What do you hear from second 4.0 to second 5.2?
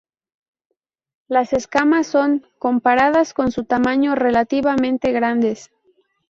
relativamente